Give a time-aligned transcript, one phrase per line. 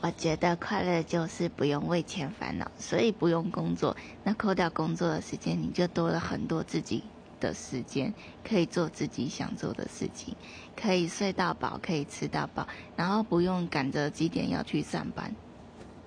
[0.00, 3.96] 我觉得快乐就是不用为钱烦恼所以不用工作。
[4.22, 10.36] 那扣掉工作的时间你就多了很多自己的时间可以做自己想做的事情
[10.74, 15.36] 可以睡到饱可以吃到饱然后不用赶着几点要去上班。